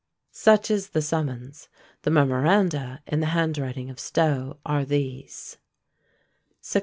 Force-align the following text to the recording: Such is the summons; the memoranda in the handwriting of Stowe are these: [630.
Such 0.31 0.71
is 0.71 0.89
the 0.97 1.01
summons; 1.03 1.69
the 2.01 2.09
memoranda 2.09 3.03
in 3.05 3.19
the 3.19 3.27
handwriting 3.37 3.87
of 3.91 3.99
Stowe 3.99 4.57
are 4.65 4.83
these: 4.83 5.57
[630. 6.61 6.79